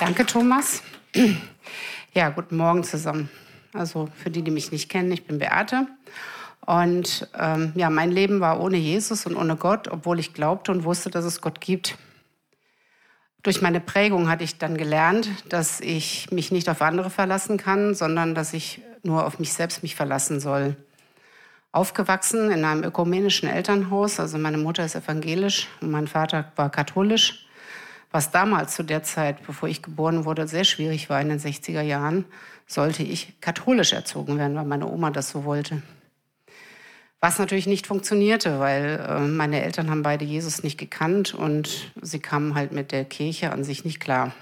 [0.00, 0.82] Danke, Thomas.
[2.12, 3.30] Ja, guten Morgen zusammen.
[3.72, 5.86] Also für die, die mich nicht kennen, ich bin Beate.
[6.66, 10.82] Und ähm, ja, mein Leben war ohne Jesus und ohne Gott, obwohl ich glaubte und
[10.82, 11.96] wusste, dass es Gott gibt.
[13.44, 17.94] Durch meine Prägung hatte ich dann gelernt, dass ich mich nicht auf andere verlassen kann,
[17.94, 20.76] sondern dass ich nur auf mich selbst mich verlassen soll.
[21.70, 27.46] Aufgewachsen in einem ökumenischen Elternhaus, also meine Mutter ist evangelisch und mein Vater war katholisch,
[28.14, 31.80] was damals zu der Zeit, bevor ich geboren wurde, sehr schwierig war in den 60er
[31.80, 32.24] Jahren,
[32.64, 35.82] sollte ich katholisch erzogen werden, weil meine Oma das so wollte.
[37.18, 42.20] Was natürlich nicht funktionierte, weil äh, meine Eltern haben beide Jesus nicht gekannt und sie
[42.20, 44.32] kamen halt mit der Kirche an sich nicht klar.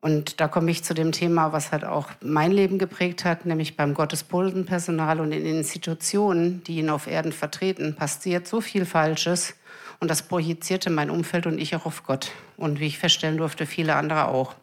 [0.00, 3.76] Und da komme ich zu dem Thema, was halt auch mein Leben geprägt hat, nämlich
[3.76, 9.54] beim Gottesbodenpersonal und in Institutionen, die ihn auf Erden vertreten, passiert so viel Falsches.
[10.02, 12.32] Und das projizierte mein Umfeld und ich auch auf Gott.
[12.56, 14.56] Und wie ich feststellen durfte, viele andere auch.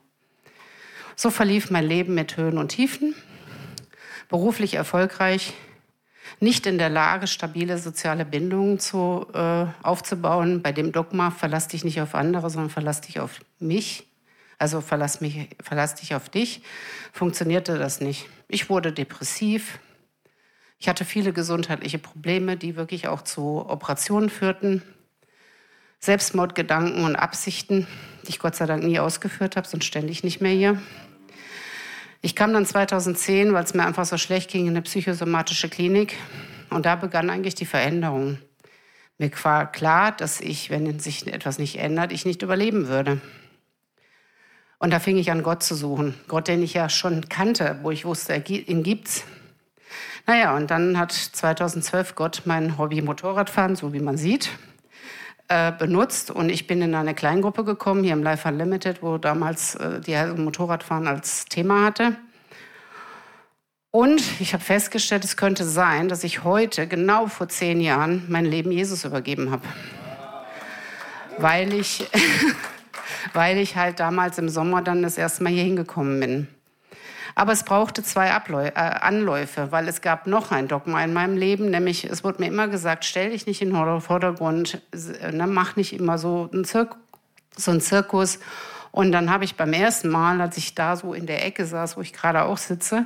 [1.15, 3.15] So verlief mein Leben mit Höhen und Tiefen,
[4.27, 5.53] beruflich erfolgreich,
[6.41, 10.61] nicht in der Lage, stabile soziale Bindungen zu, äh, aufzubauen.
[10.61, 14.07] Bei dem Dogma verlass dich nicht auf andere, sondern verlass dich auf mich.
[14.57, 16.63] Also verlass, mich, verlass dich auf dich.
[17.13, 18.27] Funktionierte das nicht.
[18.49, 19.79] Ich wurde depressiv.
[20.79, 24.83] Ich hatte viele gesundheitliche Probleme, die wirklich auch zu Operationen führten.
[25.99, 27.87] Selbstmordgedanken und Absichten,
[28.23, 30.81] die ich Gott sei Dank nie ausgeführt habe, sonst ständig nicht mehr hier.
[32.21, 36.15] Ich kam dann 2010, weil es mir einfach so schlecht ging, in eine psychosomatische Klinik.
[36.69, 38.37] Und da begann eigentlich die Veränderung.
[39.17, 43.19] Mir war klar, dass ich, wenn sich etwas nicht ändert, ich nicht überleben würde.
[44.79, 46.15] Und da fing ich an, Gott zu suchen.
[46.27, 49.25] Gott, den ich ja schon kannte, wo ich wusste, ihn gibt's.
[50.25, 54.51] Naja, und dann hat 2012 Gott mein Hobby Motorradfahren, so wie man sieht,
[55.49, 59.73] äh, benutzt und ich bin in eine Kleingruppe gekommen, hier im Life Unlimited, wo damals
[59.75, 62.15] äh, die Motorradfahren als Thema hatte.
[63.91, 68.45] Und ich habe festgestellt, es könnte sein, dass ich heute, genau vor zehn Jahren, mein
[68.45, 69.63] Leben Jesus übergeben habe.
[71.39, 72.07] Weil ich,
[73.33, 76.47] weil ich halt damals im Sommer dann das erste Mal hier hingekommen bin.
[77.35, 81.37] Aber es brauchte zwei Abläu äh, Anläufe, weil es gab noch ein Dogma in meinem
[81.37, 85.75] Leben, nämlich es wurde mir immer gesagt, stell dich nicht in den Vordergrund, ne, mach
[85.75, 86.95] nicht immer so einen, Zirk
[87.55, 88.39] so einen Zirkus.
[88.91, 91.97] Und dann habe ich beim ersten Mal, als ich da so in der Ecke saß,
[91.97, 93.05] wo ich gerade auch sitze,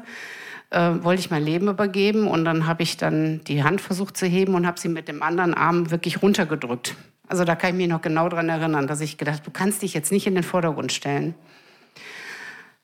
[0.69, 4.25] äh, wollte ich mein Leben übergeben und dann habe ich dann die Hand versucht zu
[4.25, 6.95] heben und habe sie mit dem anderen Arm wirklich runtergedrückt.
[7.27, 9.93] Also da kann ich mich noch genau daran erinnern, dass ich gedacht, du kannst dich
[9.93, 11.35] jetzt nicht in den Vordergrund stellen.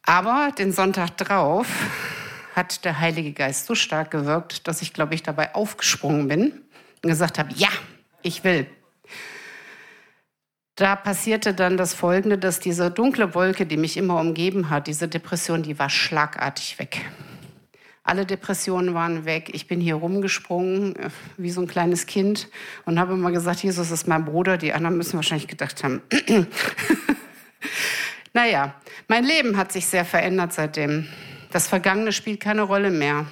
[0.10, 1.68] Aber den Sonntag drauf
[2.56, 6.52] hat der Heilige Geist so stark gewirkt, dass ich, glaube ich, dabei aufgesprungen bin
[7.04, 7.68] und gesagt habe, ja,
[8.24, 8.66] ich will.
[10.74, 15.08] Da passierte dann das Folgende, dass diese dunkle Wolke, die mich immer umgeben hat, diese
[15.08, 17.06] Depression, die war schlagartig weg.
[18.02, 19.52] Alle Depressionen waren weg.
[19.54, 22.48] Ich bin hier rumgesprungen äh, wie so ein kleines Kind
[22.86, 24.58] und habe immer gesagt, Jesus ist mein Bruder.
[24.58, 26.02] Die anderen müssen wahrscheinlich gedacht haben,
[28.34, 28.76] Naja,
[29.08, 31.08] mein Leben hat sich sehr verändert seitdem.
[31.52, 33.26] Das Vergangene spielt keine Rolle mehr.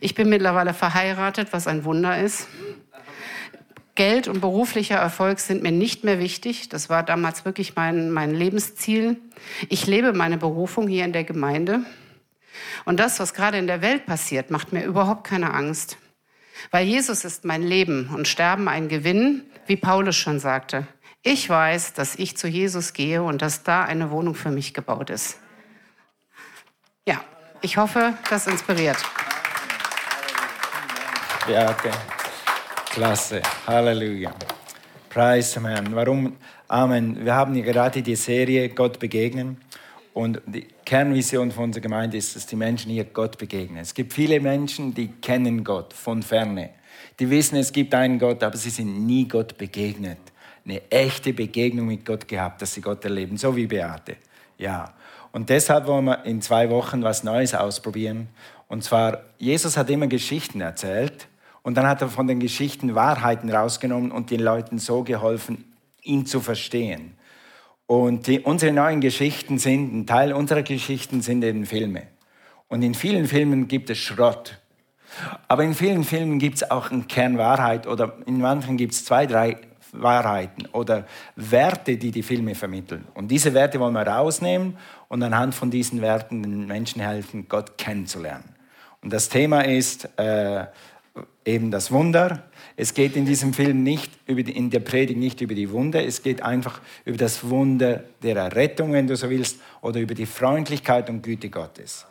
[0.00, 2.48] Ich bin mittlerweile verheiratet, was ein Wunder ist.
[3.94, 6.68] Geld und beruflicher Erfolg sind mir nicht mehr wichtig.
[6.68, 9.16] Das war damals wirklich mein, mein Lebensziel.
[9.68, 11.80] Ich lebe meine Berufung hier in der Gemeinde.
[12.84, 15.96] Und das, was gerade in der Welt passiert, macht mir überhaupt keine Angst.
[16.70, 20.86] Weil Jesus ist mein Leben und Sterben ein Gewinn, wie Paulus schon sagte.
[21.22, 25.10] Ich weiß, dass ich zu Jesus gehe und dass da eine Wohnung für mich gebaut
[25.10, 25.38] ist.
[27.06, 27.20] Ja,
[27.60, 28.96] ich hoffe, das inspiriert.
[31.50, 31.90] Ja, okay.
[32.90, 33.42] Klasse.
[33.66, 34.32] Halleluja.
[35.10, 35.94] Preis dem Herrn.
[35.94, 36.36] Warum?
[36.68, 37.24] Amen.
[37.24, 39.60] Wir haben gerade die Serie Gott begegnen.
[40.14, 43.78] Und die Kernvision von unserer Gemeinde ist, dass die Menschen hier Gott begegnen.
[43.78, 46.70] Es gibt viele Menschen, die kennen Gott von ferne.
[47.18, 50.18] Die wissen, es gibt einen Gott, aber sie sind nie Gott begegnet
[50.68, 54.16] eine echte Begegnung mit Gott gehabt, dass sie Gott erleben, so wie Beate.
[54.58, 54.92] Ja.
[55.32, 58.28] Und deshalb wollen wir in zwei Wochen was Neues ausprobieren.
[58.66, 61.28] Und zwar, Jesus hat immer Geschichten erzählt
[61.62, 65.64] und dann hat er von den Geschichten Wahrheiten rausgenommen und den Leuten so geholfen,
[66.02, 67.14] ihn zu verstehen.
[67.86, 72.06] Und die, unsere neuen Geschichten sind, ein Teil unserer Geschichten sind eben Filme.
[72.68, 74.58] Und in vielen Filmen gibt es Schrott.
[75.46, 79.26] Aber in vielen Filmen gibt es auch eine Kernwahrheit oder in manchen gibt es zwei,
[79.26, 79.56] drei
[79.92, 81.06] Wahrheiten oder
[81.36, 83.06] Werte, die die Filme vermitteln.
[83.14, 84.76] Und diese Werte wollen wir rausnehmen
[85.08, 88.54] und anhand von diesen Werten den Menschen helfen, Gott kennenzulernen.
[89.02, 90.66] Und das Thema ist, äh,
[91.44, 92.44] eben das Wunder.
[92.76, 96.04] Es geht in diesem Film nicht über die, in der Predigt nicht über die Wunder,
[96.04, 100.26] es geht einfach über das Wunder der Errettung, wenn du so willst, oder über die
[100.26, 102.06] Freundlichkeit und Güte Gottes.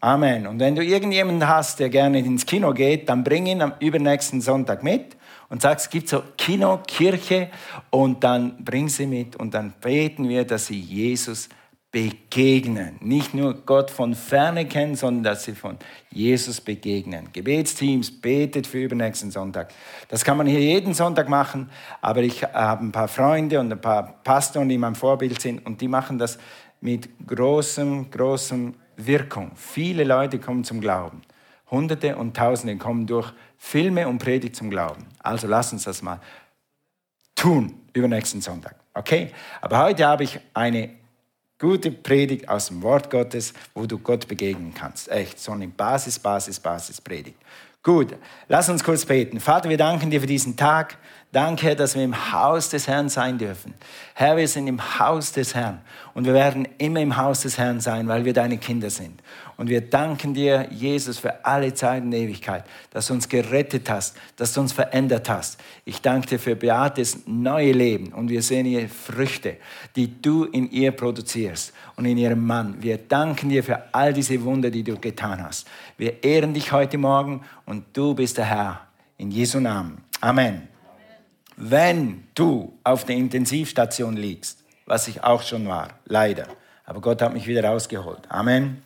[0.00, 0.46] Amen.
[0.46, 4.40] Und wenn du irgendjemanden hast, der gerne ins Kino geht, dann bring ihn am übernächsten
[4.40, 5.16] Sonntag mit
[5.50, 7.50] und sag, es gibt so Kino, Kirche
[7.90, 11.48] und dann bring sie mit und dann beten wir, dass sie Jesus
[11.92, 12.96] begegnen.
[13.00, 15.76] Nicht nur Gott von ferne kennen, sondern dass sie von
[16.10, 17.28] Jesus begegnen.
[17.32, 19.72] Gebetsteams betet für übernächsten Sonntag.
[20.08, 21.68] Das kann man hier jeden Sonntag machen,
[22.00, 25.80] aber ich habe ein paar Freunde und ein paar Pastoren, die mein Vorbild sind und
[25.80, 26.38] die machen das
[26.80, 29.50] mit großem, großem Wirkung.
[29.56, 31.22] Viele Leute kommen zum Glauben.
[31.70, 33.32] Hunderte und Tausende kommen durch
[33.62, 35.06] Filme und Predigt zum Glauben.
[35.18, 36.18] Also lass uns das mal
[37.36, 38.74] tun übernächsten Sonntag.
[38.94, 39.30] Okay?
[39.60, 40.90] Aber heute habe ich eine
[41.58, 45.10] gute Predigt aus dem Wort Gottes, wo du Gott begegnen kannst.
[45.10, 47.38] Echt, so eine Basis, Basis, Basis Predigt.
[47.82, 48.16] Gut,
[48.48, 49.40] lass uns kurz beten.
[49.40, 50.96] Vater, wir danken dir für diesen Tag.
[51.32, 53.74] Danke, dass wir im Haus des Herrn sein dürfen.
[54.14, 55.80] Herr, wir sind im Haus des Herrn
[56.12, 59.22] und wir werden immer im Haus des Herrn sein, weil wir deine Kinder sind.
[59.60, 64.16] Und wir danken dir, Jesus, für alle Zeit und Ewigkeit, dass du uns gerettet hast,
[64.36, 65.60] dass du uns verändert hast.
[65.84, 69.58] Ich danke dir für Beates neue Leben und wir sehen hier Früchte,
[69.96, 72.82] die du in ihr produzierst und in ihrem Mann.
[72.82, 75.68] Wir danken dir für all diese Wunder, die du getan hast.
[75.98, 78.80] Wir ehren dich heute Morgen und du bist der Herr.
[79.18, 79.98] In Jesu Namen.
[80.22, 80.68] Amen.
[81.58, 86.46] Wenn du auf der Intensivstation liegst, was ich auch schon war, leider,
[86.90, 88.22] aber Gott hat mich wieder rausgeholt.
[88.28, 88.82] Amen.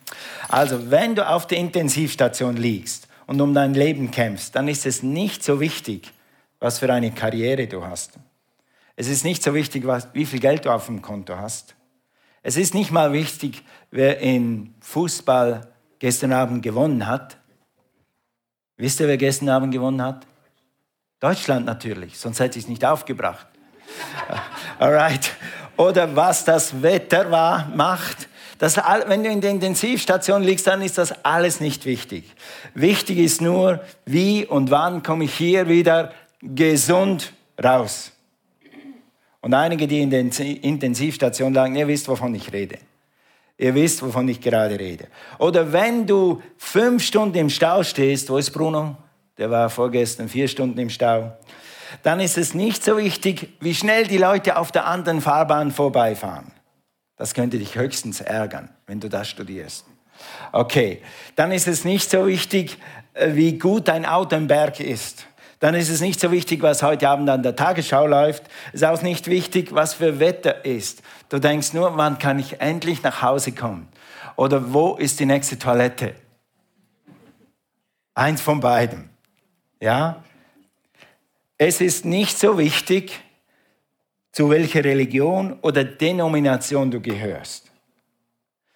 [0.47, 5.01] Also, wenn du auf der Intensivstation liegst und um dein Leben kämpfst, dann ist es
[5.01, 6.13] nicht so wichtig,
[6.59, 8.19] was für eine Karriere du hast.
[8.95, 11.73] Es ist nicht so wichtig, was, wie viel Geld du auf dem Konto hast.
[12.43, 15.67] Es ist nicht mal wichtig, wer in Fußball
[15.97, 17.37] gestern Abend gewonnen hat.
[18.77, 20.27] Wisst ihr, wer gestern Abend gewonnen hat?
[21.19, 23.47] Deutschland natürlich, sonst hätte ich es nicht aufgebracht.
[24.77, 25.31] Alright
[25.77, 28.27] oder was das Wetter war, macht.
[28.57, 32.33] Das, wenn du in der Intensivstation liegst, dann ist das alles nicht wichtig.
[32.73, 38.11] Wichtig ist nur, wie und wann komme ich hier wieder gesund raus.
[39.41, 42.79] Und einige, die in der Intensivstation lagen, ihr wisst, wovon ich rede.
[43.57, 45.07] Ihr wisst, wovon ich gerade rede.
[45.37, 48.97] Oder wenn du fünf Stunden im Stau stehst, wo ist Bruno?
[49.37, 51.37] Der war vorgestern vier Stunden im Stau
[52.03, 56.51] dann ist es nicht so wichtig, wie schnell die Leute auf der anderen Fahrbahn vorbeifahren.
[57.17, 59.85] Das könnte dich höchstens ärgern, wenn du das studierst.
[60.51, 61.01] Okay,
[61.35, 62.77] dann ist es nicht so wichtig,
[63.13, 65.25] äh, wie gut dein Auto im Berg ist.
[65.59, 68.43] Dann ist es nicht so wichtig, was heute Abend an der Tagesschau läuft.
[68.67, 71.01] Es ist auch nicht wichtig, was für Wetter ist.
[71.29, 73.87] Du denkst nur, wann kann ich endlich nach Hause kommen?
[74.35, 76.13] Oder wo ist die nächste Toilette?
[78.13, 79.09] Eins von beiden.
[79.79, 80.23] Ja?
[81.57, 83.19] Es ist nicht so wichtig,
[84.33, 87.71] zu welcher Religion oder Denomination du gehörst,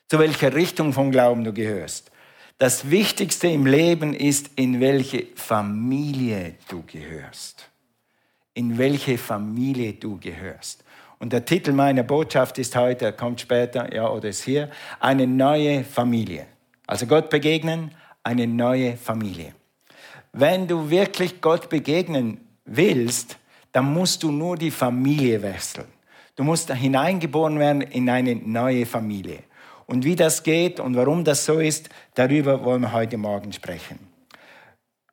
[0.08, 2.10] zu welcher Richtung von Glauben du gehörst.
[2.58, 7.70] Das Wichtigste im Leben ist, in welche Familie du gehörst.
[8.54, 10.86] In welche Familie du gehörst.
[11.20, 14.70] Und der Titel meiner Botschaft ist heute, er kommt später, ja, oder ist hier,
[15.02, 16.48] eine neue Familie.
[16.88, 17.92] Also Gott begegnen,
[18.24, 19.54] eine neue Familie.
[20.32, 23.38] Wenn du wirklich Gott begegnen willst,
[23.72, 25.88] dann musst du nur die Familie wechseln.
[26.36, 29.44] Du musst hineingeboren werden in eine neue Familie.
[29.86, 34.00] Und wie das geht und warum das so ist, darüber wollen wir heute Morgen sprechen.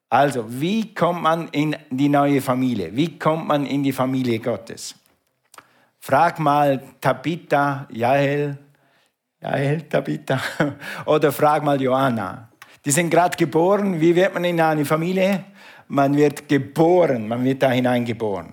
[0.08, 2.94] Also, wie kommt man in die neue Familie?
[2.94, 4.94] Wie kommt man in die Familie Gottes?
[5.98, 8.56] Frag mal Tabitha, Jael,
[9.40, 10.40] Jael, Tabitha,
[11.06, 12.48] oder frag mal Johanna.
[12.84, 14.00] Die sind gerade geboren.
[14.00, 15.42] Wie wird man in eine Familie?
[15.88, 18.52] Man wird geboren, man wird da hineingeboren.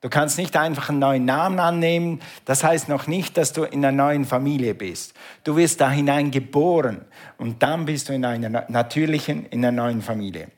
[0.00, 2.20] Du kannst nicht einfach einen neuen Namen annehmen.
[2.46, 5.12] Das heißt noch nicht, dass du in einer neuen Familie bist.
[5.44, 7.04] Du wirst da hineingeboren
[7.36, 10.48] und dann bist du in einer natürlichen, in einer neuen Familie.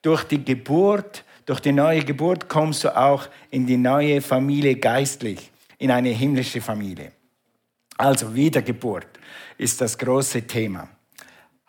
[0.00, 5.50] Durch die Geburt, durch die neue Geburt kommst du auch in die neue Familie geistlich,
[5.76, 7.12] in eine himmlische Familie.
[7.98, 9.08] Also Wiedergeburt
[9.58, 10.88] ist das große Thema.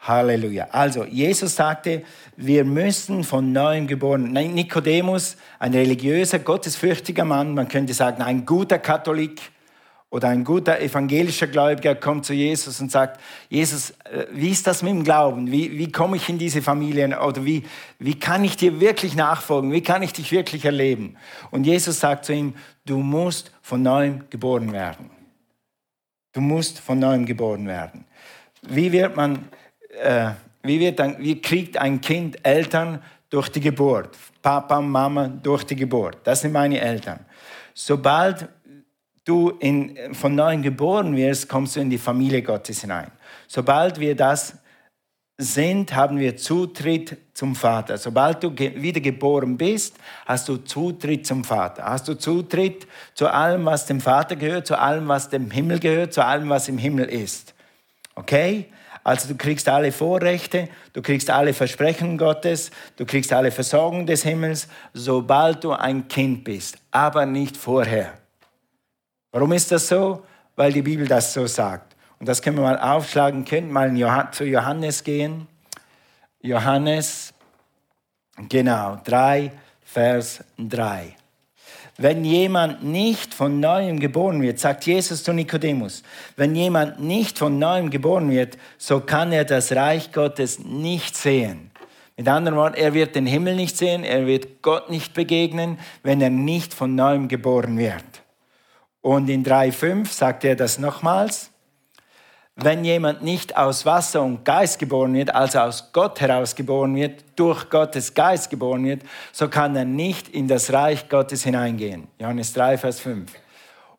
[0.01, 0.67] Halleluja.
[0.71, 2.03] Also, Jesus sagte,
[2.37, 4.31] wir müssen von neuem geboren.
[4.31, 9.41] Nikodemus, ein religiöser, gottesfürchtiger Mann, man könnte sagen, ein guter Katholik
[10.09, 14.81] oder ein guter evangelischer Gläubiger kommt zu Jesus und sagt, Jesus, äh, wie ist das
[14.81, 15.51] mit dem Glauben?
[15.51, 17.13] Wie, wie komme ich in diese Familien?
[17.13, 17.63] Oder wie,
[17.99, 19.71] wie kann ich dir wirklich nachfolgen?
[19.71, 21.15] Wie kann ich dich wirklich erleben?
[21.51, 25.11] Und Jesus sagt zu ihm, du musst von neuem geboren werden.
[26.31, 28.05] Du musst von neuem geboren werden.
[28.61, 29.47] Wie wird man
[29.89, 30.31] äh,
[30.63, 34.17] wie, wird ein, wie kriegt ein Kind Eltern durch die Geburt.
[34.41, 36.17] Papa Mama durch die Geburt.
[36.23, 37.19] Das sind meine Eltern.
[37.73, 38.47] Sobald
[39.25, 43.11] du in, von neuem geboren wirst, kommst du in die Familie Gottes hinein.
[43.47, 44.55] Sobald wir das
[45.37, 47.97] sind, haben wir Zutritt zum Vater.
[47.97, 51.85] Sobald du wiedergeboren bist, hast du Zutritt zum Vater.
[51.85, 56.13] Hast du Zutritt zu allem, was dem Vater gehört, zu allem, was dem Himmel gehört,
[56.13, 57.53] zu allem, was im Himmel ist.
[58.15, 58.65] Okay?
[59.09, 64.21] Also du kriegst alle Vorrechte, du kriegst alle Versprechen Gottes, du kriegst alle Versorgung des
[64.21, 68.13] Himmels, sobald du ein Kind bist, aber nicht vorher.
[69.31, 70.23] Warum ist das so?
[70.55, 71.95] Weil die Bibel das so sagt.
[72.19, 73.91] Und das können wir mal aufschlagen, könnt mal
[74.31, 75.47] zu Johannes gehen.
[76.41, 77.33] Johannes,
[78.47, 79.51] genau, 3,
[79.85, 81.15] Vers 3.
[82.01, 86.01] Wenn jemand nicht von neuem geboren wird, sagt Jesus zu Nikodemus,
[86.37, 91.71] wenn jemand nicht von neuem geboren wird, so kann er das Reich Gottes nicht sehen.
[92.15, 96.21] Mit anderen Worten, er wird den Himmel nicht sehen, er wird Gott nicht begegnen, wenn
[96.21, 98.05] er nicht von neuem geboren wird.
[99.01, 101.51] Und in 3.5 sagt er das nochmals.
[102.61, 107.23] Wenn jemand nicht aus Wasser und Geist geboren wird, also aus Gott heraus geboren wird,
[107.37, 109.01] durch Gottes Geist geboren wird,
[109.31, 112.07] so kann er nicht in das Reich Gottes hineingehen.
[112.19, 113.31] Johannes 3, Vers 5.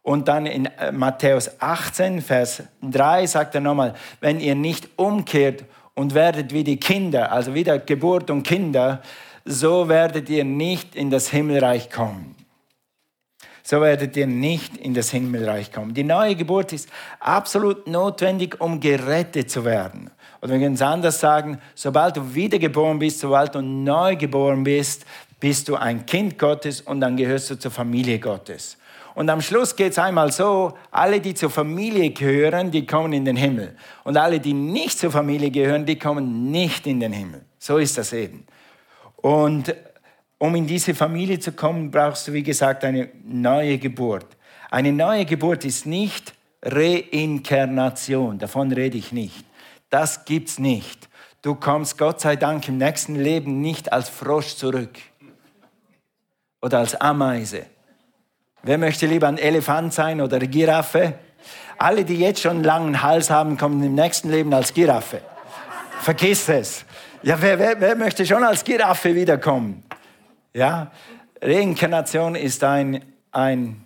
[0.03, 5.65] Und dann in äh, Matthäus 18, Vers 3 sagt er nochmal, wenn ihr nicht umkehrt
[5.95, 9.01] und werdet wie die Kinder, also wie der Geburt und Kinder,
[9.47, 12.35] so werdet ihr nicht in das Himmelreich kommen
[13.63, 15.95] so werdet ihr nicht in das Himmelreich kommen.
[15.95, 16.89] Die neue Geburt ist
[17.19, 20.11] absolut notwendig, um gerettet zu werden.
[20.43, 25.05] Oder wir können es anders sagen, sobald du wiedergeboren bist, sobald du neu geboren bist,
[25.39, 28.77] bist du ein Kind Gottes und dann gehörst du zur Familie Gottes.
[29.15, 33.25] Und am Schluss geht es einmal so, alle, die zur Familie gehören, die kommen in
[33.25, 33.77] den Himmel.
[34.05, 37.43] Und alle, die nicht zur Familie gehören, die kommen nicht in den Himmel.
[37.59, 38.47] So ist das eben.
[39.17, 39.75] Und
[40.41, 44.27] um in diese Familie zu kommen, brauchst du, wie gesagt, eine neue Geburt.
[44.71, 46.33] Eine neue Geburt ist nicht
[46.63, 49.45] Reinkarnation, davon rede ich nicht.
[49.91, 51.11] Das gibt's nicht.
[51.43, 54.99] Du kommst Gott sei Dank im nächsten Leben nicht als Frosch zurück
[56.63, 57.67] oder als Ameise.
[58.63, 61.15] Wer möchte lieber ein Elefant sein oder eine Giraffe?
[61.77, 65.21] Alle, die jetzt schon einen langen Hals haben, kommen im nächsten Leben als Giraffe.
[66.01, 66.85] Vergiss es.
[67.23, 69.83] Ja, wer, wer, wer möchte schon als Giraffe wiederkommen?
[70.53, 70.91] Ja,
[71.41, 73.85] Reinkarnation ist ein, ein,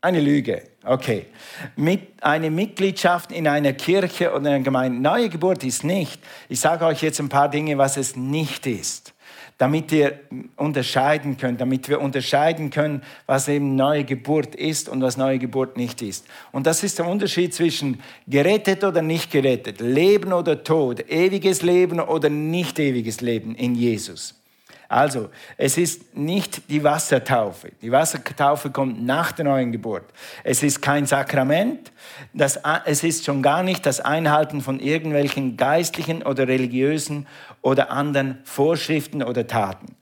[0.00, 0.62] eine Lüge.
[0.84, 1.26] Okay.
[1.74, 5.00] Mit, eine Mitgliedschaft in einer Kirche oder einer Gemeinde.
[5.00, 6.22] Neue Geburt ist nicht.
[6.48, 9.14] Ich sage euch jetzt ein paar Dinge, was es nicht ist.
[9.58, 10.20] Damit ihr
[10.56, 15.78] unterscheiden könnt, damit wir unterscheiden können, was eben neue Geburt ist und was neue Geburt
[15.78, 16.26] nicht ist.
[16.52, 22.00] Und das ist der Unterschied zwischen gerettet oder nicht gerettet, Leben oder Tod, ewiges Leben
[22.00, 24.35] oder nicht ewiges Leben in Jesus.
[24.88, 27.72] Also, es ist nicht die Wassertaufe.
[27.82, 30.04] Die Wassertaufe kommt nach der neuen Geburt.
[30.44, 31.90] Es ist kein Sakrament.
[32.32, 37.26] Das, es ist schon gar nicht das Einhalten von irgendwelchen geistlichen oder religiösen
[37.62, 39.96] oder anderen Vorschriften oder Taten.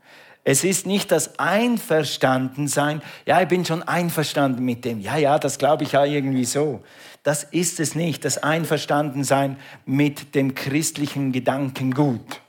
[0.47, 3.01] Es ist nicht das Einverstandensein.
[3.25, 5.01] Ja, ich bin schon einverstanden mit dem.
[5.01, 6.83] Ja, ja, das glaube ich ja irgendwie so.
[7.23, 12.44] Das ist es nicht, das Einverstandensein mit dem christlichen Gedankengut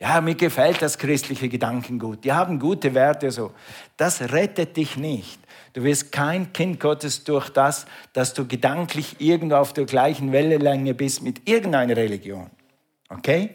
[0.00, 3.52] ja, mir gefällt das christliche Gedankengut, die haben gute Werte so.
[3.96, 5.40] Das rettet dich nicht.
[5.72, 10.94] Du wirst kein Kind Gottes durch das, dass du gedanklich irgendwo auf der gleichen Wellenlänge
[10.94, 12.48] bist mit irgendeiner Religion.
[13.08, 13.54] Okay?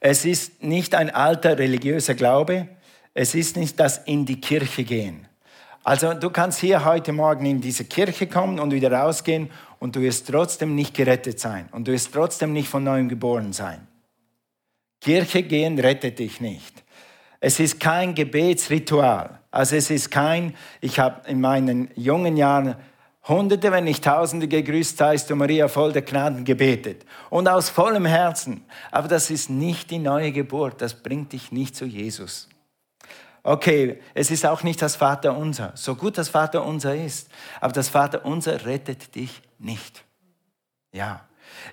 [0.00, 2.68] Es ist nicht ein alter religiöser Glaube,
[3.14, 5.26] es ist nicht das in die Kirche gehen.
[5.84, 10.00] Also du kannst hier heute Morgen in diese Kirche kommen und wieder rausgehen und du
[10.00, 13.86] wirst trotzdem nicht gerettet sein und du wirst trotzdem nicht von neuem geboren sein.
[15.00, 16.84] Kirche gehen rettet dich nicht.
[17.40, 19.40] Es ist kein Gebetsritual.
[19.50, 22.76] Also es ist kein, ich habe in meinen jungen Jahren
[23.28, 27.04] Hunderte, wenn nicht Tausende gegrüßt, seist du Maria voll der Gnaden gebetet.
[27.28, 28.64] Und aus vollem Herzen.
[28.92, 30.80] Aber das ist nicht die neue Geburt.
[30.80, 32.48] Das bringt dich nicht zu Jesus.
[33.42, 35.72] Okay, es ist auch nicht das Vaterunser.
[35.74, 37.28] So gut das Vaterunser ist.
[37.60, 40.04] Aber das Vaterunser rettet dich nicht.
[40.92, 41.25] Ja.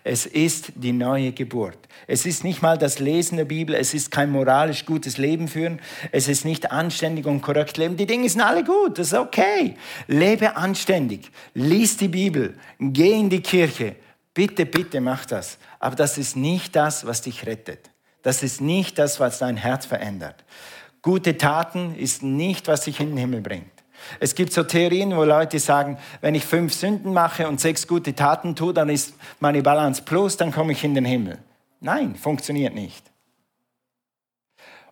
[0.04, 1.78] Es ist die neue Geburt.
[2.08, 5.80] Es ist nicht mal das Lesen der Bibel, es ist kein moralisch gutes Leben führen,
[6.12, 7.98] es ist nicht anständig und korrekt leben.
[7.98, 9.76] Die Dinge sind alle gut, das ist okay.
[10.08, 13.96] Lebe anständig, lies die Bibel, geh in die Kirche.
[14.34, 15.58] Bitte, bitte mach das.
[15.80, 17.92] Aber das ist nicht das, was dich rettet.
[18.24, 20.44] Das ist nicht das, was dein Herz verändert.
[21.02, 23.73] Gute Taten ist nicht, was dich in den Himmel bringt.
[24.20, 28.14] Es gibt so Theorien, wo Leute sagen, wenn ich fünf Sünden mache und sechs gute
[28.16, 31.38] Taten tue, dann ist meine Balance plus, dann komme ich in den Himmel.
[31.80, 33.14] Nein, funktioniert nicht.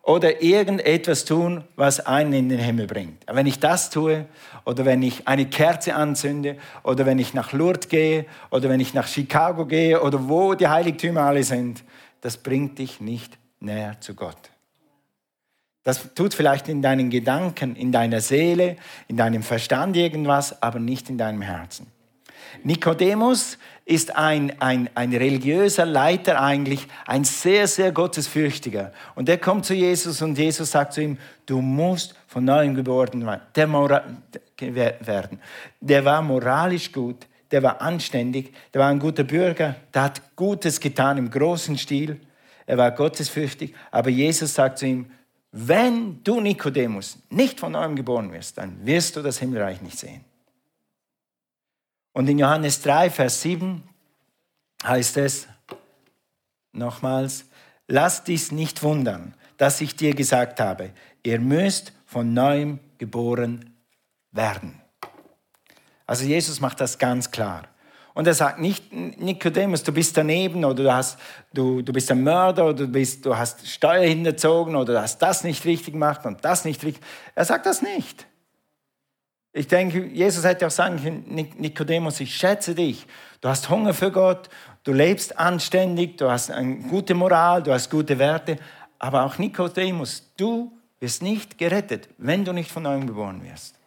[0.04, 3.24] oder irgendetwas tun, was einen in den Himmel bringt.
[3.28, 4.26] Wenn ich das tue
[4.66, 8.94] oder wenn ich eine Kerze anzünde oder wenn ich nach Lourdes gehe oder wenn ich
[8.94, 11.84] nach Chicago gehe oder wo die Heiligtümer alle sind,
[12.22, 14.51] das bringt dich nicht näher zu Gott.
[15.84, 18.76] Das tut vielleicht in deinen Gedanken, in deiner Seele,
[19.08, 21.88] in deinem Verstand irgendwas, aber nicht in deinem Herzen.
[22.64, 28.92] Nikodemus ist ein, ein, ein religiöser Leiter eigentlich, ein sehr, sehr gottesfürchtiger.
[29.16, 33.26] Und der kommt zu Jesus und Jesus sagt zu ihm, du musst von neuem geboren
[33.26, 35.40] werden.
[35.80, 40.80] Der war moralisch gut, der war anständig, der war ein guter Bürger, der hat Gutes
[40.80, 42.20] getan im großen Stil,
[42.66, 45.12] er war gottesfürchtig, aber Jesus sagt zu ihm,
[45.52, 50.24] wenn du Nikodemus nicht von neuem geboren wirst, dann wirst du das Himmelreich nicht sehen.
[52.14, 53.84] Und in Johannes 3, Vers 7
[54.84, 55.48] heißt es
[56.72, 57.46] nochmals,
[57.88, 60.92] lass dies nicht wundern, dass ich dir gesagt habe,
[61.24, 63.76] ihr müsst von neuem geboren
[64.32, 64.82] werden.
[66.06, 67.68] Also Jesus macht das ganz klar.
[68.14, 71.18] Und er sagt nicht, Nikodemus, du bist daneben oder du, hast,
[71.54, 75.20] du, du bist ein Mörder oder du, bist, du hast Steuer hinterzogen oder du hast
[75.20, 77.04] das nicht richtig gemacht und das nicht richtig.
[77.36, 78.28] Er sagt das nicht.
[79.54, 83.06] Ich denke, Jesus hätte auch sagen können, Nikodemus, ich schätze dich.
[83.42, 84.50] Du hast Hunger für Gott,
[84.84, 88.58] du lebst anständig, du hast eine gute Moral, du hast gute Werte.
[89.00, 93.81] Aber auch Nikodemus, du wirst nicht gerettet, wenn du nicht von neuem geboren wirst.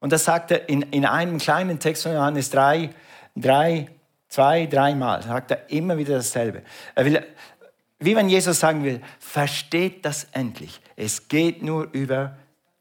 [0.00, 2.90] Und das sagt er in, in einem kleinen Text von Johannes 3,
[3.36, 3.88] 3
[4.30, 6.62] zwei, dreimal, sagt er immer wieder dasselbe.
[6.94, 7.26] Er will,
[7.98, 10.80] wie wenn Jesus sagen will, versteht das endlich.
[10.96, 12.36] Es geht nur über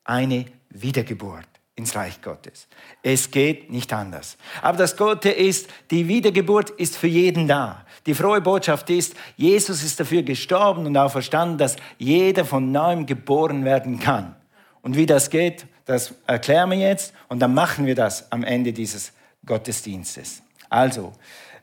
[0.06, 2.68] eine Wiedergeburt ins Reich Gottes.
[3.02, 4.38] Es geht nicht anders.
[4.62, 7.86] Aber das Gute ist, die Wiedergeburt ist für jeden da.
[8.06, 13.06] Die frohe Botschaft ist, Jesus ist dafür gestorben und auch verstanden, dass jeder von neuem
[13.06, 14.36] geboren werden kann.
[14.82, 18.74] Und wie das geht, das erklären wir jetzt und dann machen wir das am Ende
[18.74, 19.12] dieses
[19.44, 20.44] Gottesdienstes.
[20.70, 21.14] Also,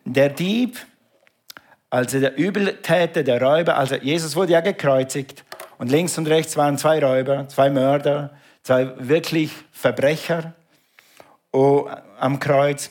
[0.04, 0.84] der Dieb,
[1.90, 5.44] also der Übeltäter, der Räuber, also Jesus wurde ja gekreuzigt
[5.78, 10.54] und links und rechts waren zwei Räuber, zwei Mörder, zwei wirklich Verbrecher
[11.52, 12.90] oh, am Kreuz.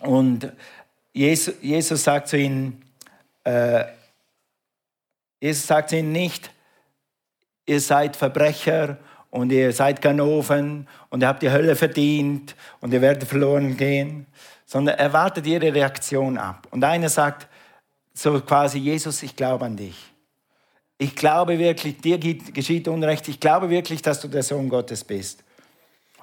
[0.00, 0.50] Und
[1.12, 2.82] Jesus, Jesus sagt zu ihnen,
[3.44, 3.84] äh,
[5.38, 6.50] Jesus sagt ihnen nicht,
[7.66, 8.96] ihr seid Verbrecher
[9.30, 14.26] und ihr seid Ganoven und ihr habt die Hölle verdient und ihr werdet verloren gehen,
[14.66, 16.66] sondern er wartet ihre Reaktion ab.
[16.70, 17.48] Und einer sagt
[18.12, 20.10] so quasi, Jesus, ich glaube an dich
[21.00, 25.42] ich glaube wirklich, dir geschieht Unrecht, ich glaube wirklich, dass du der Sohn Gottes bist.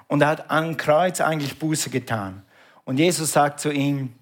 [0.06, 2.44] Und er hat am Kreuz eigentlich Buße getan.
[2.84, 4.14] Und Jesus sagt zu ihm,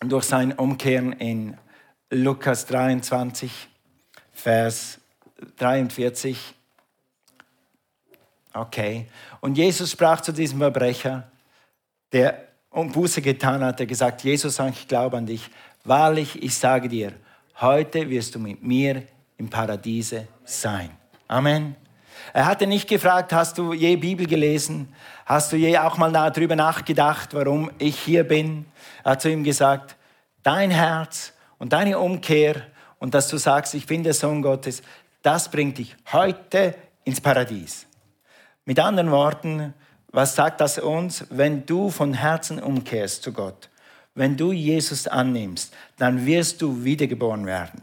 [0.00, 1.58] durch sein Umkehren in
[2.08, 3.68] Lukas 23,
[4.32, 5.00] Vers
[5.58, 6.54] 43,
[8.54, 9.06] okay.
[9.40, 11.30] Und Jesus sprach zu diesem Verbrecher,
[12.12, 15.50] der Buße getan hat, er gesagt, Jesus, ich glaube an dich.
[15.84, 17.12] Wahrlich, ich sage dir,
[17.60, 19.02] heute wirst du mit mir
[19.36, 20.90] im Paradiese sein.
[21.28, 21.76] Amen.
[22.32, 24.92] Er hatte nicht gefragt, hast du je Bibel gelesen?
[25.26, 28.66] Hast du je auch mal darüber nachgedacht, warum ich hier bin?
[29.02, 29.96] Er hat zu ihm gesagt,
[30.42, 32.62] dein Herz und deine Umkehr
[32.98, 34.82] und dass du sagst, ich bin der Sohn Gottes,
[35.22, 37.86] das bringt dich heute ins Paradies.
[38.66, 39.74] Mit anderen Worten,
[40.10, 41.26] was sagt das uns?
[41.28, 43.68] Wenn du von Herzen umkehrst zu Gott,
[44.14, 47.82] wenn du Jesus annimmst, dann wirst du wiedergeboren werden.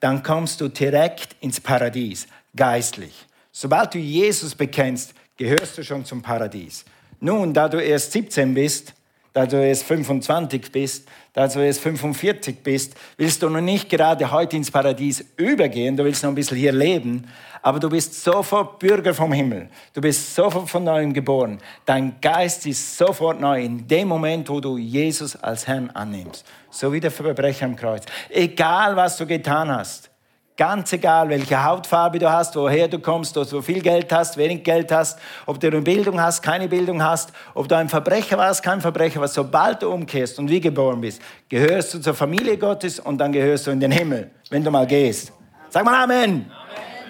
[0.00, 2.26] Dann kommst du direkt ins Paradies,
[2.56, 3.26] geistlich.
[3.52, 6.84] Sobald du Jesus bekennst, gehörst du schon zum Paradies.
[7.20, 8.94] Nun, da du erst 17 bist,
[9.38, 14.32] da du erst 25 bist, da du erst 45 bist, willst du noch nicht gerade
[14.32, 17.24] heute ins Paradies übergehen, du willst noch ein bisschen hier leben,
[17.62, 19.68] aber du bist sofort Bürger vom Himmel.
[19.94, 21.58] Du bist sofort von neuem geboren.
[21.86, 26.44] Dein Geist ist sofort neu in dem Moment, wo du Jesus als Herrn annimmst.
[26.70, 28.06] So wie der Verbrecher am Kreuz.
[28.30, 30.10] Egal, was du getan hast.
[30.58, 34.64] Ganz egal, welche Hautfarbe du hast, woher du kommst, ob du viel Geld hast, wenig
[34.64, 35.16] Geld hast,
[35.46, 39.20] ob du eine Bildung hast, keine Bildung hast, ob du ein Verbrecher warst, kein Verbrecher
[39.20, 43.30] warst, sobald du umkehrst und wie geboren bist, gehörst du zur Familie Gottes und dann
[43.30, 45.30] gehörst du in den Himmel, wenn du mal gehst.
[45.68, 46.50] Sag mal Amen.
[46.50, 46.50] Amen.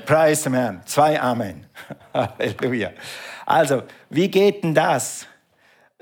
[0.05, 0.83] Preis dem Herrn.
[0.85, 1.65] Zwei Amen.
[2.13, 2.91] Halleluja.
[3.47, 5.27] Also, wie geht denn das?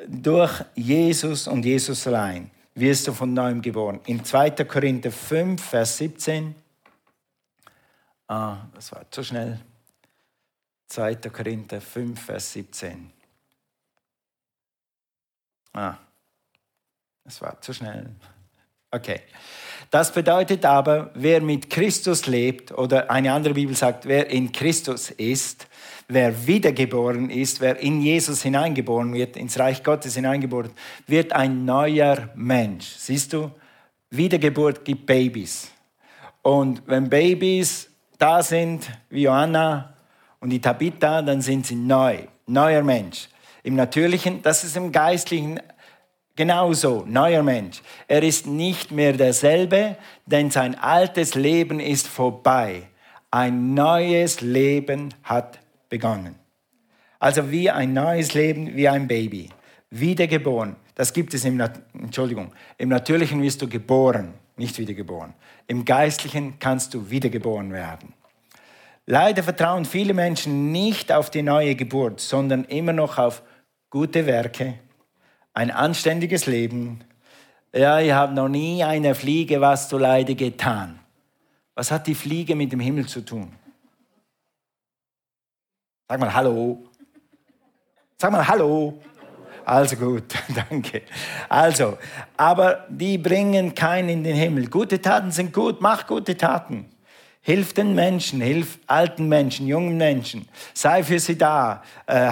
[0.04, 4.00] Durch Jesus und Jesus allein wirst du von neuem geboren.
[4.06, 4.50] In 2.
[4.64, 6.65] Korinther 5, Vers 17
[8.28, 9.60] Ah, das war zu schnell.
[10.88, 11.16] 2.
[11.16, 13.10] Korinther 5, Vers 17.
[15.72, 15.96] Ah,
[17.24, 18.10] das war zu schnell.
[18.90, 19.20] Okay.
[19.90, 25.10] Das bedeutet aber, wer mit Christus lebt, oder eine andere Bibel sagt, wer in Christus
[25.10, 25.68] ist,
[26.08, 30.72] wer wiedergeboren ist, wer in Jesus hineingeboren wird, ins Reich Gottes hineingeboren,
[31.06, 32.86] wird ein neuer Mensch.
[32.86, 33.50] Siehst du,
[34.10, 35.70] Wiedergeburt gibt Babys.
[36.42, 39.94] Und wenn Babys da sind, wie Johanna
[40.40, 43.28] und die Tabitha, dann sind sie neu, neuer Mensch.
[43.62, 45.60] Im Natürlichen, das ist im Geistlichen
[46.36, 47.82] genauso, neuer Mensch.
[48.06, 52.84] Er ist nicht mehr derselbe, denn sein altes Leben ist vorbei.
[53.30, 56.36] Ein neues Leben hat begonnen.
[57.18, 59.50] Also wie ein neues Leben, wie ein Baby.
[59.90, 60.76] Wiedergeboren.
[60.94, 61.60] Das gibt es im,
[61.92, 65.34] Entschuldigung, im Natürlichen wirst du geboren, nicht wiedergeboren.
[65.66, 68.14] Im Geistlichen kannst du wiedergeboren werden.
[69.06, 73.42] Leider vertrauen viele Menschen nicht auf die neue Geburt, sondern immer noch auf
[73.90, 74.78] gute Werke,
[75.54, 77.04] ein anständiges Leben.
[77.72, 80.98] Ja, ich habe noch nie einer Fliege was zu Leide getan.
[81.74, 83.52] Was hat die Fliege mit dem Himmel zu tun?
[86.08, 86.84] Sag mal Hallo.
[88.16, 89.00] Sag mal Hallo.
[89.66, 90.32] Also gut,
[90.70, 91.02] danke.
[91.48, 91.98] Also,
[92.36, 94.68] aber die bringen keinen in den Himmel.
[94.68, 96.86] Gute Taten sind gut, mach gute Taten.
[97.42, 100.48] Hilf den Menschen, hilf alten Menschen, jungen Menschen.
[100.72, 101.82] Sei für sie da.
[102.06, 102.30] Äh,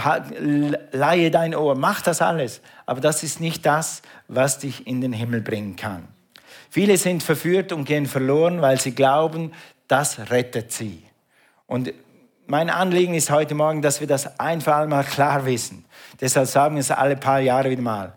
[0.92, 1.74] leihe dein Ohr.
[1.74, 2.60] Mach das alles.
[2.86, 6.06] Aber das ist nicht das, was dich in den Himmel bringen kann.
[6.70, 9.50] Viele sind verführt und gehen verloren, weil sie glauben,
[9.88, 11.02] das rettet sie.
[11.66, 11.92] Und
[12.46, 15.84] mein Anliegen ist heute Morgen, dass wir das einfach mal klar wissen.
[16.20, 18.12] Deshalb sagen wir es alle paar Jahre wieder mal.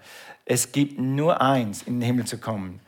[0.45, 2.79] Es gibt nur eins, in den Himmel zu kommen.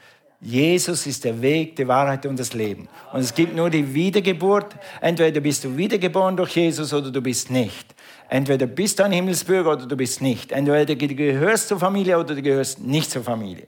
[0.42, 2.88] Jesus ist der Weg, die Wahrheit und das Leben.
[3.12, 4.76] Und es gibt nur die Wiedergeburt.
[5.02, 7.94] Entweder bist du wiedergeboren durch Jesus oder du bist nicht.
[8.30, 10.54] Entweder bist du ein Himmelsbürger oder du bist nicht.
[10.54, 13.68] Entweder du gehörst zur Familie oder du gehörst nicht zur Familie.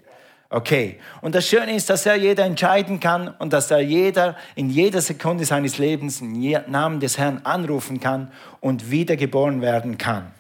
[0.54, 1.00] Okay.
[1.22, 5.00] Und das Schöne ist, dass ja jeder entscheiden kann und dass da jeder in jeder
[5.00, 6.34] Sekunde seines Lebens im
[6.68, 10.34] Namen des Herrn anrufen kann und wiedergeboren werden kann.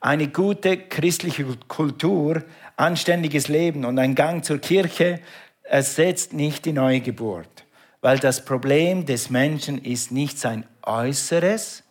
[0.00, 2.44] Eine gute christliche Kultur,
[2.76, 5.18] anständiges Leben und ein Gang zur Kirche
[5.64, 7.64] ersetzt nicht die neue Geburt,
[8.00, 11.82] weil das Problem des Menschen ist nicht sein Äußeres,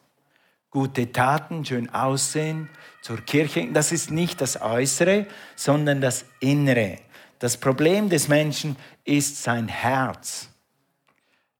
[0.69, 2.69] gute Taten, schön aussehen,
[3.01, 5.25] zur Kirche, das ist nicht das Äußere,
[5.57, 6.99] sondern das Innere.
[7.41, 10.47] Das Problem des Menschen ist sein Herz.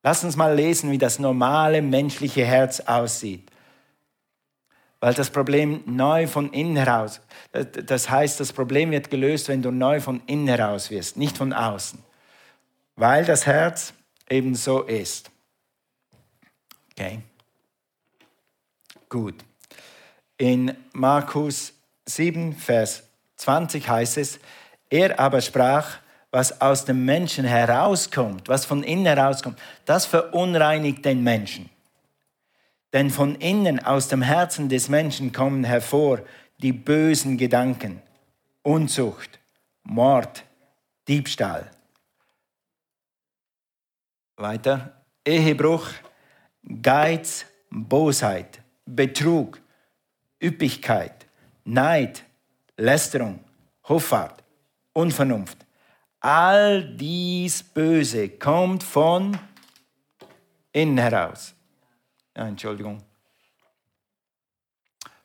[0.04, 3.50] Lass uns mal lesen, wie das normale menschliche Herz aussieht.
[5.00, 7.20] Weil das Problem neu von innen heraus,
[7.52, 11.52] das heißt, das Problem wird gelöst, wenn du neu von innen heraus wirst, nicht von
[11.52, 11.98] außen.
[12.96, 13.96] Weil das Herz
[14.30, 15.32] eben so ist.
[16.91, 17.24] Okay.
[19.10, 19.44] Gut.
[20.38, 21.74] In Markus
[22.06, 23.02] 7, Vers
[23.38, 24.39] 20 heißt es,
[24.91, 25.97] er aber sprach,
[26.30, 31.69] was aus dem Menschen herauskommt, was von innen herauskommt, das verunreinigt den Menschen.
[32.93, 36.21] Denn von innen, aus dem Herzen des Menschen kommen hervor
[36.60, 38.01] die bösen Gedanken,
[38.63, 39.39] Unzucht,
[39.84, 40.43] Mord,
[41.08, 41.71] Diebstahl.
[44.36, 45.88] Weiter, Ehebruch,
[46.82, 49.60] Geiz, Bosheit, Betrug,
[50.41, 51.25] Üppigkeit,
[51.63, 52.23] Neid,
[52.77, 53.39] Lästerung,
[53.88, 54.40] Hoffart,
[54.93, 55.58] Unvernunft.
[56.19, 59.38] All dies Böse kommt von
[60.71, 61.54] innen heraus.
[62.36, 63.01] Ja, Entschuldigung.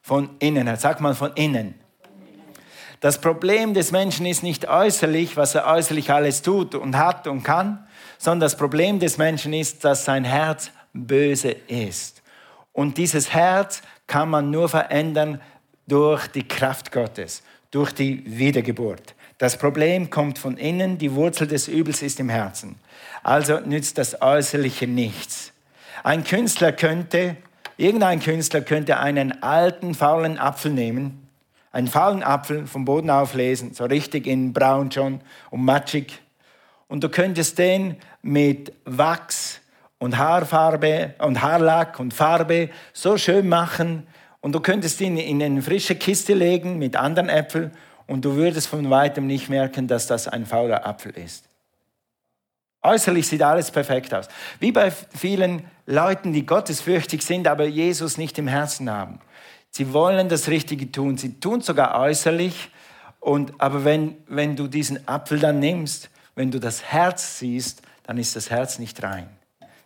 [0.01, 1.75] Von innen, sag mal von innen.
[3.01, 7.43] Das Problem des Menschen ist nicht äußerlich, was er äußerlich alles tut und hat und
[7.43, 7.87] kann,
[8.19, 12.23] sondern das Problem des Menschen ist, dass sein Herz böse ist.
[12.73, 15.41] Und dieses Herz kann man nur verändern
[15.87, 19.15] durch die Kraft Gottes, durch die Wiedergeburt.
[19.39, 22.77] Das Problem kommt von innen, die Wurzel des Übels ist im Herzen.
[23.23, 25.53] Also nützt das Äußerliche nichts.
[26.03, 27.37] Ein Künstler könnte,
[27.77, 31.29] irgendein Künstler könnte einen alten, faulen Apfel nehmen,
[31.71, 35.21] einen faulen Apfel vom Boden auflesen, so richtig in braun schon
[35.51, 36.19] und matschig.
[36.89, 39.61] Und du könntest den mit Wachs
[39.99, 44.07] und Haarfarbe und Haarlack und Farbe so schön machen
[44.41, 47.73] und du könntest ihn in eine frische Kiste legen mit anderen Äpfeln
[48.07, 51.49] und du würdest von weitem nicht merken, dass das ein fauler Apfel ist.
[52.83, 54.29] Äußerlich sieht alles perfekt aus.
[54.61, 59.19] Wie bei vielen Leuten, die gottesfürchtig sind, aber Jesus nicht im Herzen haben.
[59.71, 61.19] Sie wollen das Richtige tun.
[61.19, 62.71] Sie tun sogar äußerlich.
[63.19, 68.19] Und, aber wenn, wenn du diesen Apfel dann nimmst, wenn du das Herz siehst, dann
[68.19, 69.29] ist das Herz nicht rein.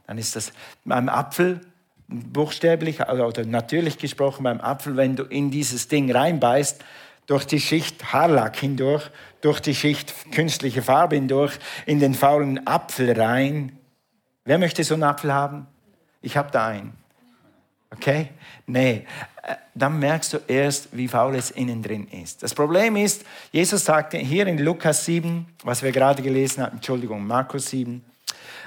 [0.07, 0.53] Dann ist das
[0.85, 1.61] beim Apfel
[2.07, 6.85] buchstäblich oder natürlich gesprochen beim Apfel, wenn du in dieses Ding reinbeißt,
[7.27, 13.19] durch die Schicht Haarlack hindurch, durch die Schicht künstliche Farbe hindurch, in den faulen Apfel
[13.21, 13.79] rein.
[14.45, 15.67] Wer möchte so einen Apfel haben?
[16.23, 16.93] Ich habe da einen.
[17.93, 18.29] Okay?
[18.67, 19.07] Nee,
[19.43, 22.43] äh, dann merkst du erst, wie faul es innen drin ist.
[22.43, 27.27] Das Problem ist, Jesus sagte hier in Lukas 7, was wir gerade gelesen haben, Entschuldigung,
[27.27, 28.05] Markus 7,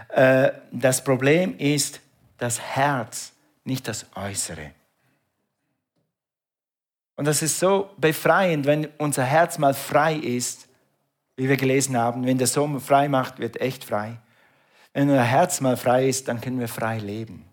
[0.10, 2.02] äh, das Problem ist
[2.38, 3.32] das Herz,
[3.64, 4.72] nicht das Äußere.
[7.16, 10.68] Und das ist so befreiend, wenn unser Herz mal frei ist,
[11.36, 12.26] wie wir gelesen haben.
[12.26, 14.18] Wenn der Sohn frei macht, wird echt frei.
[14.94, 17.46] Wenn unser Herz mal frei ist, dann können wir frei leben.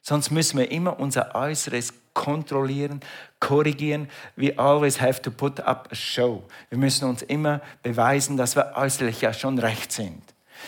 [0.00, 3.00] Sonst müssen wir immer unser Äußeres kontrollieren,
[3.40, 4.08] korrigieren.
[4.36, 6.44] We always have to put up a show.
[6.68, 10.22] Wir müssen uns immer beweisen, dass wir äußerlich ja schon recht sind.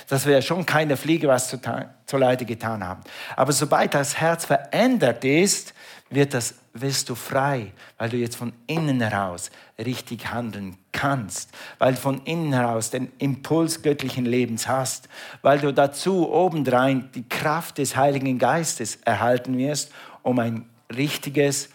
[0.08, 1.60] Dass wir ja schon keine Fliege was zu,
[2.06, 3.02] zu Leide getan haben.
[3.36, 5.74] Aber sobald das Herz verändert ist,
[6.10, 11.94] wird das, wirst du frei, weil du jetzt von innen heraus richtig handeln kannst, weil
[11.94, 15.08] du von innen heraus den Impuls göttlichen Lebens hast,
[15.42, 19.92] weil du dazu obendrein die Kraft des Heiligen Geistes erhalten wirst,
[20.22, 21.70] um ein richtiges,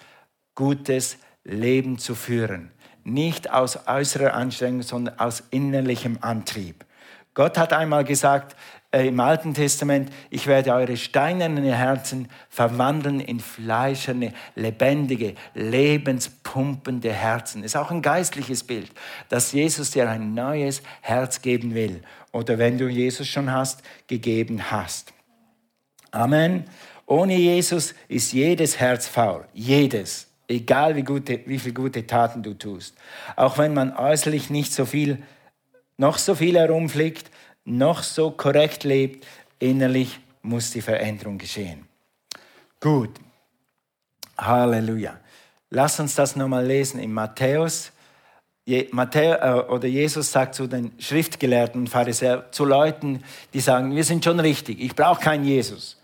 [0.56, 2.72] gutes Leben zu führen.
[3.04, 6.86] Nicht aus äußerer Anstrengung, sondern aus innerlichem Antrieb.
[7.34, 8.56] Gott hat einmal gesagt,
[8.91, 17.63] äh, im Alten Testament, ich werde eure steinernen Herzen verwandeln in fleischerne, lebendige, lebenspumpende Herzen.
[17.63, 18.91] Ist auch ein geistliches Bild,
[19.30, 22.01] dass Jesus dir ein neues Herz geben will.
[22.34, 25.13] Oder wenn du Jesus schon hast, gegeben hast.
[26.12, 26.65] Amen.
[27.06, 29.45] Ohne Jesus ist jedes Herz faul.
[29.54, 30.27] Jedes.
[30.49, 32.95] Egal wie, gute, wie viele gute Taten du tust.
[33.38, 35.23] Auch wenn man äußerlich nicht so viel,
[35.95, 37.31] noch so viel herumfliegt,
[37.65, 39.26] noch so korrekt lebt,
[39.60, 41.88] innerlich muss die Veränderung geschehen.
[42.80, 43.12] Gut.
[44.38, 45.19] Halleluja.
[45.69, 47.91] Lass uns das nochmal lesen in Matthäus.
[48.91, 54.24] Matthäus äh, oder Jesus sagt zu den Schriftgelehrten Pharisäern, zu Leuten, die sagen, wir sind
[54.24, 55.97] schon richtig, ich brauche keinen Jesus.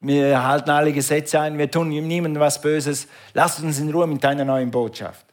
[0.00, 3.06] Wir halten alle Gesetze ein, wir tun niemandem was Böses.
[3.34, 5.26] Lass uns in Ruhe mit deiner neuen Botschaft.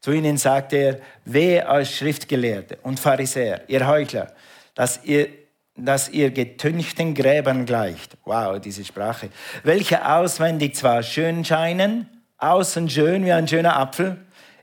[0.00, 4.32] Zu ihnen sagt er, wehe euch Schriftgelehrte und Pharisäer, ihr Heuchler,
[4.74, 5.28] dass ihr,
[5.76, 8.16] dass ihr getünchten Gräbern gleicht.
[8.24, 9.30] Wow, diese Sprache.
[9.62, 14.16] Welche auswendig zwar schön scheinen, außen schön wie ein schöner Apfel,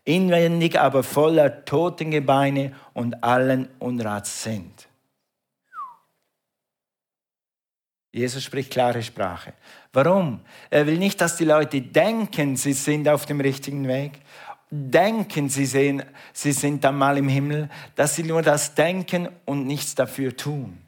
[0.04, 4.88] inwendig aber voller Totengebeine und allen Unrats sind.
[8.12, 9.54] Jesus spricht klare Sprache.
[9.93, 10.39] Warum?
[10.70, 14.13] Er will nicht, dass die Leute denken, sie sind auf dem richtigen Weg,
[14.69, 16.03] denken, sie, sehen,
[16.34, 20.80] sie sind dann mal im Himmel, dass sie nur das denken und nichts dafür tun.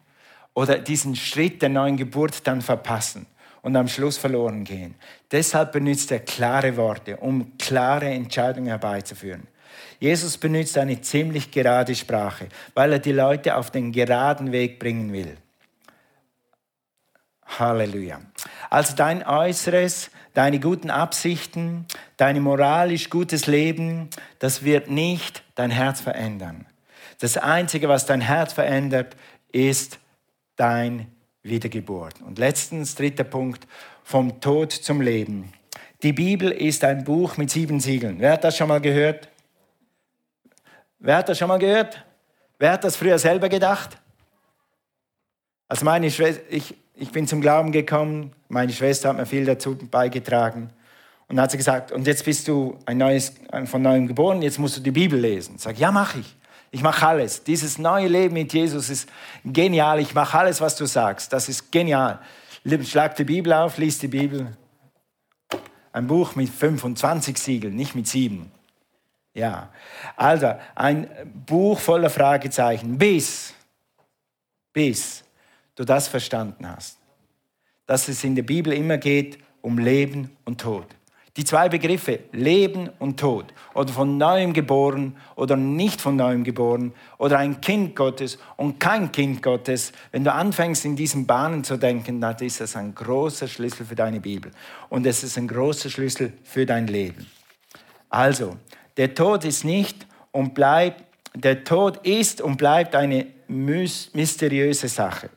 [0.54, 3.26] Oder diesen Schritt der neuen Geburt dann verpassen
[3.62, 4.96] und am Schluss verloren gehen.
[5.32, 9.48] Deshalb benutzt er klare Worte, um klare Entscheidungen herbeizuführen.
[10.00, 15.12] Jesus benutzt eine ziemlich gerade Sprache, weil er die Leute auf den geraden Weg bringen
[15.14, 15.38] will.
[17.58, 18.22] Halleluja.
[18.70, 21.86] Also dein Äußeres deine guten Absichten,
[22.18, 26.66] dein moralisch gutes Leben, das wird nicht dein Herz verändern.
[27.20, 29.16] Das Einzige, was dein Herz verändert,
[29.52, 30.00] ist
[30.56, 31.08] dein
[31.44, 32.22] Wiedergeburt.
[32.22, 33.68] Und letztens, dritter Punkt,
[34.04, 35.54] vom Tod zum Leben.
[36.02, 38.20] Die Bibel ist ein Buch mit sieben Siegeln.
[38.20, 39.28] Wer hat das schon mal gehört?
[41.00, 42.04] Wer hat das schon mal gehört?
[42.58, 43.98] Wer hat das früher selber gedacht?
[45.68, 49.76] Also meine Schwester, ich, ich bin zum Glauben gekommen, meine Schwester hat mir viel dazu
[49.76, 50.70] beigetragen.
[51.28, 53.34] Und dann hat sie gesagt, und jetzt bist du ein neues,
[53.66, 55.56] von neuem geboren, jetzt musst du die Bibel lesen.
[55.56, 56.36] Ich sage, ja, mache ich.
[56.72, 57.44] Ich mache alles.
[57.44, 59.10] Dieses neue Leben mit Jesus ist
[59.46, 60.00] genial.
[60.00, 61.32] Ich mache alles, was du sagst.
[61.32, 62.20] Das ist genial.
[62.84, 64.56] Schlag die Bibel auf, lies die Bibel.
[65.92, 68.52] Ein Buch mit 25 Siegeln, nicht mit sieben.
[69.34, 69.70] Ja,
[70.16, 71.08] also ein
[71.46, 73.54] Buch voller Fragezeichen, bis,
[74.74, 75.24] bis
[75.80, 76.98] du das verstanden hast,
[77.86, 80.86] dass es in der Bibel immer geht um Leben und Tod.
[81.38, 86.92] Die zwei Begriffe Leben und Tod oder von neuem geboren oder nicht von neuem geboren
[87.18, 91.78] oder ein Kind Gottes und kein Kind Gottes, wenn du anfängst in diesen Bahnen zu
[91.78, 94.52] denken, dann ist das ein großer Schlüssel für deine Bibel
[94.90, 97.26] und es ist ein großer Schlüssel für dein Leben.
[98.10, 98.58] Also,
[98.98, 105.30] der Tod ist nicht und bleibt, der Tod ist und bleibt eine mysteriöse Sache.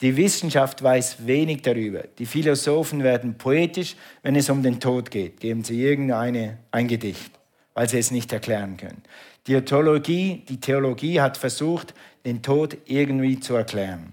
[0.00, 2.04] Die Wissenschaft weiß wenig darüber.
[2.18, 5.40] Die Philosophen werden poetisch, wenn es um den Tod geht.
[5.40, 7.32] Geben sie irgendeine ein Gedicht,
[7.74, 9.02] weil sie es nicht erklären können.
[9.48, 14.12] Die Theologie, die Theologie hat versucht, den Tod irgendwie zu erklären.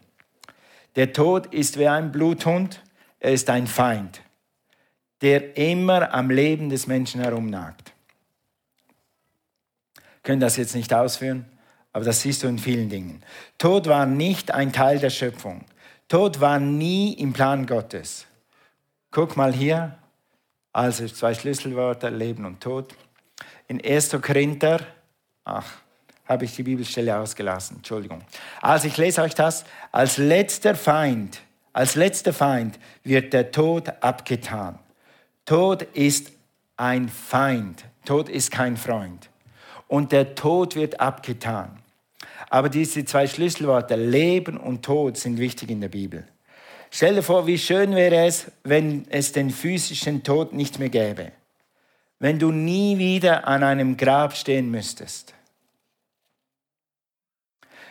[0.95, 2.81] Der Tod ist wie ein Bluthund,
[3.19, 4.21] er ist ein Feind,
[5.21, 7.93] der immer am Leben des Menschen herumnagt.
[10.23, 11.45] können das jetzt nicht ausführen,
[11.93, 13.21] aber das siehst du in vielen Dingen.
[13.59, 15.63] Tod war nicht ein Teil der Schöpfung.
[16.07, 18.27] Tod war nie im Plan Gottes.
[19.09, 19.97] Guck mal hier,
[20.71, 22.93] also zwei Schlüsselwörter, Leben und Tod.
[23.67, 24.17] In 1.
[24.21, 24.81] Korinther,
[25.43, 25.65] ach,
[26.25, 28.21] habe ich die Bibelstelle ausgelassen, Entschuldigung.
[28.61, 31.41] Also ich lese euch das, als letzter Feind,
[31.73, 34.79] als letzter Feind wird der Tod abgetan.
[35.45, 36.31] Tod ist
[36.77, 39.29] ein Feind, Tod ist kein Freund.
[39.87, 41.79] Und der Tod wird abgetan.
[42.49, 46.25] Aber diese zwei Schlüsselworte, Leben und Tod, sind wichtig in der Bibel.
[46.91, 51.31] Stell dir vor, wie schön wäre es, wenn es den physischen Tod nicht mehr gäbe.
[52.19, 55.33] Wenn du nie wieder an einem Grab stehen müsstest.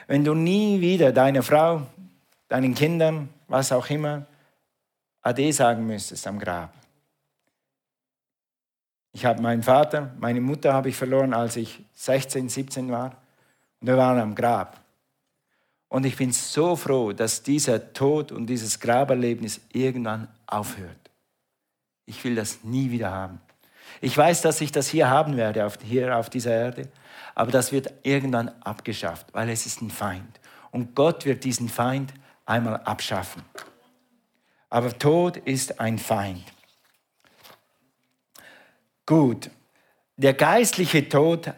[0.07, 1.83] Wenn du nie wieder deiner Frau,
[2.49, 4.27] deinen Kindern, was auch immer,
[5.23, 6.73] Ade sagen müsstest am Grab.
[9.13, 13.17] Ich habe meinen Vater, meine Mutter habe ich verloren, als ich 16, 17 war.
[13.87, 14.81] Wir waren am Grab.
[15.89, 21.11] Und ich bin so froh, dass dieser Tod und dieses Graberlebnis irgendwann aufhört.
[22.07, 23.43] Ich will das nie wieder haben.
[24.01, 26.89] Ich weiß, dass ich das hier haben werde, auf, hier auf dieser Erde,
[27.35, 30.41] aber das wird irgendwann abgeschafft, weil es ist ein Feind.
[30.71, 32.15] Und Gott wird diesen Feind
[32.47, 33.43] einmal abschaffen.
[34.71, 36.45] Aber Tod ist ein Feind.
[39.05, 39.51] Gut,
[40.17, 41.53] der geistliche Tod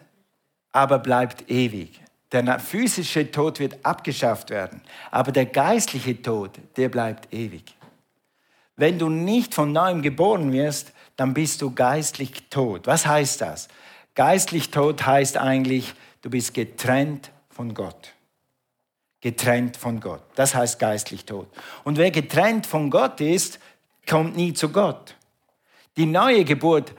[0.72, 2.00] aber bleibt ewig.
[2.32, 7.76] Der physische Tod wird abgeschafft werden, aber der geistliche Tod, der bleibt ewig.
[8.76, 12.86] Wenn du nicht von neuem geboren wirst, dann bist du geistlich tot.
[12.86, 13.68] Was heißt das?
[14.14, 18.12] Geistlich tot heißt eigentlich, du bist getrennt von Gott.
[19.20, 20.22] Getrennt von Gott.
[20.34, 21.48] Das heißt geistlich tot.
[21.84, 23.58] Und wer getrennt von Gott ist,
[24.06, 25.14] kommt nie zu Gott.
[25.96, 26.92] Die neue Geburt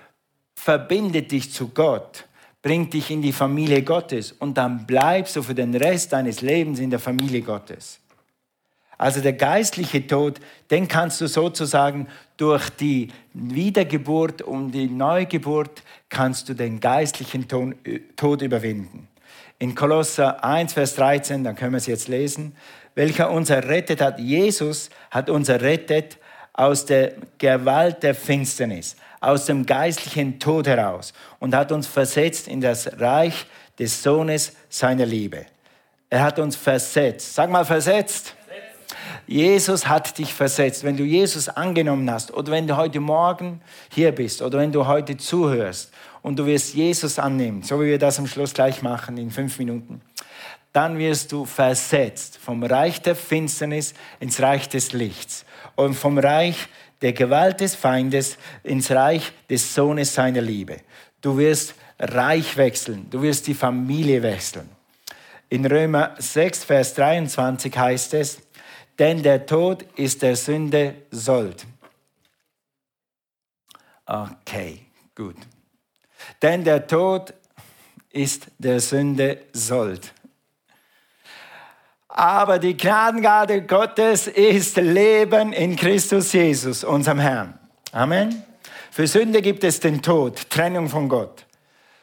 [0.56, 2.26] verbindet dich zu Gott
[2.62, 6.80] bringt dich in die Familie Gottes und dann bleibst du für den Rest deines Lebens
[6.80, 8.00] in der Familie Gottes.
[8.98, 10.39] Also der geistliche Tod,
[10.72, 18.41] den kannst du sozusagen durch die Wiedergeburt und die Neugeburt kannst du den geistlichen Tod
[18.41, 19.08] überwinden.
[19.60, 22.56] In Kolosser 1, Vers 13, dann können wir es jetzt lesen,
[22.96, 24.20] welcher uns errettet hat.
[24.20, 26.17] Jesus hat uns errettet
[26.54, 32.62] aus der Gewalt der Finsternis aus dem geistlichen Tod heraus und hat uns versetzt in
[32.62, 33.45] das Reich
[33.80, 35.45] des Sohnes seiner Liebe.
[36.10, 37.36] Er hat uns versetzt.
[37.36, 38.34] Sag mal versetzt.
[39.25, 40.84] Jesus hat dich versetzt.
[40.84, 43.62] Wenn du Jesus angenommen hast oder wenn du heute Morgen
[43.93, 47.99] hier bist oder wenn du heute zuhörst und du wirst Jesus annehmen, so wie wir
[47.99, 50.01] das am Schluss gleich machen in fünf Minuten,
[50.71, 56.67] dann wirst du versetzt vom Reich der Finsternis ins Reich des Lichts und vom Reich
[57.01, 60.77] der Gewalt des Feindes ins Reich des Sohnes seiner Liebe.
[61.21, 64.69] Du wirst Reich wechseln, du wirst die Familie wechseln.
[65.49, 68.39] In Römer 6, Vers 23 heißt es,
[68.99, 71.65] denn der Tod ist der Sünde Sold.
[74.05, 75.36] Okay, gut.
[76.41, 77.33] Denn der Tod
[78.12, 80.13] ist der Sünde Sold.
[82.17, 87.60] Aber die Gnadengabe Gottes ist Leben in Christus Jesus, unserem Herrn.
[87.91, 88.41] Amen.
[88.89, 91.45] Für Sünde gibt es den Tod, Trennung von Gott.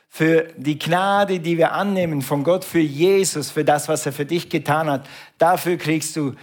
[0.09, 4.24] Für die Gnade, die wir annehmen von Gott, für Jesus, für das, was er für
[4.24, 6.35] dich getan hat, dafür kriegst du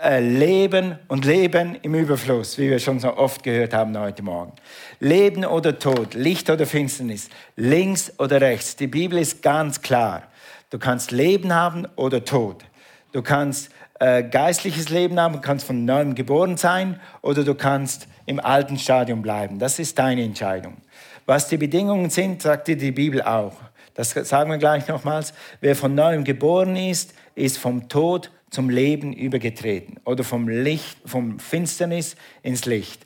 [0.00, 4.54] äh, Leben und Leben im Überfluss, wie wir schon so oft gehört haben heute Morgen.
[5.00, 8.76] Leben oder Tod, Licht oder Finsternis, links oder rechts.
[8.76, 10.22] Die Bibel ist ganz klar.
[10.70, 12.64] Du kannst Leben haben oder Tod.
[13.12, 13.70] Du kannst
[14.00, 18.78] äh, geistliches Leben haben, du kannst von neuem geboren sein oder du kannst im alten
[18.78, 19.58] Stadium bleiben.
[19.58, 20.78] Das ist deine Entscheidung.
[21.26, 23.54] Was die Bedingungen sind, sagt dir die Bibel auch.
[23.94, 25.34] Das sagen wir gleich nochmals.
[25.60, 31.38] Wer von neuem geboren ist, ist vom Tod zum Leben übergetreten oder vom Licht, vom
[31.38, 33.02] Finsternis ins Licht.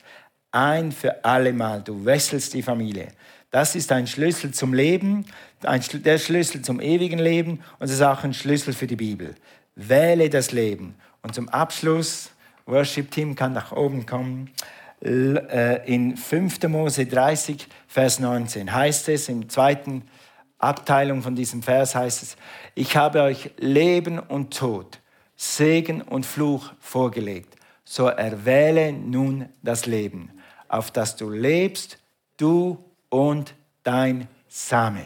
[0.51, 1.81] Ein für alle Mal.
[1.81, 3.09] Du wechselst die Familie.
[3.51, 5.25] Das ist ein Schlüssel zum Leben,
[5.63, 9.35] ein, der Schlüssel zum ewigen Leben und es ist auch ein Schlüssel für die Bibel.
[9.77, 10.95] Wähle das Leben.
[11.21, 12.31] Und zum Abschluss,
[12.65, 14.51] Worship Team kann nach oben kommen.
[15.03, 16.63] Äh, in 5.
[16.63, 20.03] Mose 30, Vers 19 heißt es, im zweiten
[20.57, 22.37] Abteilung von diesem Vers heißt es,
[22.73, 24.99] ich habe euch Leben und Tod,
[25.35, 27.55] Segen und Fluch vorgelegt.
[27.85, 30.31] So erwähle nun das Leben,
[30.67, 31.99] auf das du lebst,
[32.37, 33.53] du und
[33.83, 35.05] dein Same.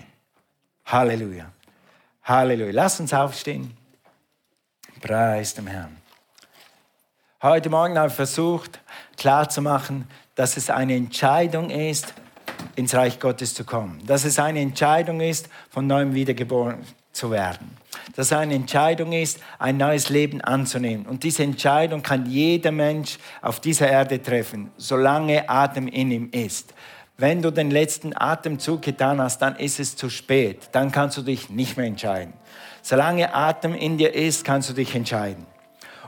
[0.86, 1.52] Halleluja.
[2.24, 2.72] Halleluja.
[2.72, 3.81] Lass uns aufstehen.
[5.02, 5.98] Preis dem Herrn.
[7.42, 8.80] Heute Morgen habe ich versucht
[9.18, 12.14] klarzumachen, dass es eine Entscheidung ist,
[12.76, 14.00] ins Reich Gottes zu kommen.
[14.06, 16.78] Dass es eine Entscheidung ist, von neuem wiedergeboren
[17.12, 17.76] zu werden.
[18.16, 21.08] Dass es eine Entscheidung ist, ein neues Leben anzunehmen.
[21.08, 26.76] Und diese Entscheidung kann jeder Mensch auf dieser Erde treffen, solange Atem in ihm ist.
[27.22, 30.70] Wenn du den letzten Atemzug getan hast, dann ist es zu spät.
[30.72, 32.34] Dann kannst du dich nicht mehr entscheiden.
[32.82, 35.46] Solange Atem in dir ist, kannst du dich entscheiden.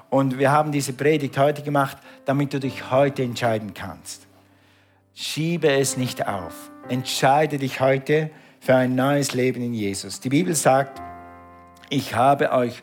[0.10, 4.26] Und wir haben diese Predigt heute gemacht, damit du dich heute entscheiden kannst.
[5.14, 6.72] Schiebe es nicht auf.
[6.90, 10.20] Entscheide dich heute für ein neues Leben in Jesus.
[10.20, 11.00] Die Bibel sagt,
[11.92, 12.82] ich habe euch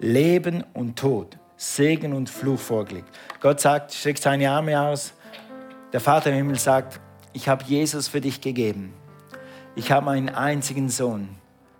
[0.00, 3.16] Leben und Tod, Segen und Fluch vorgelegt.
[3.38, 5.12] Gott sagt, streckt seine Arme aus.
[5.92, 7.00] Der Vater im Himmel sagt,
[7.38, 8.92] ich habe Jesus für dich gegeben.
[9.76, 11.28] Ich habe meinen einzigen Sohn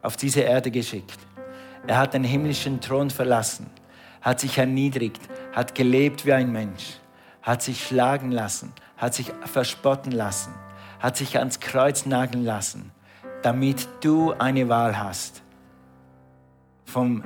[0.03, 1.19] auf diese Erde geschickt.
[1.85, 3.67] Er hat den himmlischen Thron verlassen,
[4.21, 5.21] hat sich erniedrigt,
[5.53, 7.01] hat gelebt wie ein Mensch,
[7.43, 10.55] hat sich schlagen lassen, hat sich verspotten lassen,
[11.01, 12.93] hat sich ans Kreuz nageln lassen,
[13.43, 15.43] damit du eine Wahl hast,
[16.85, 17.25] von